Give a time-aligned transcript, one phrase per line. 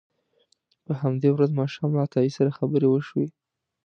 [0.85, 3.27] په همدې ورځ ماښام له عطایي سره خبرې وشوې.